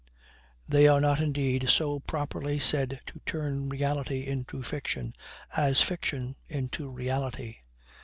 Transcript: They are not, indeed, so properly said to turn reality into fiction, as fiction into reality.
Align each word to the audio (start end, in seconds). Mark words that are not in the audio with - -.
They 0.67 0.87
are 0.87 0.99
not, 0.99 1.21
indeed, 1.21 1.69
so 1.69 1.99
properly 1.99 2.57
said 2.57 3.01
to 3.05 3.21
turn 3.23 3.69
reality 3.69 4.25
into 4.25 4.63
fiction, 4.63 5.13
as 5.55 5.83
fiction 5.83 6.37
into 6.49 6.89
reality. 6.89 7.57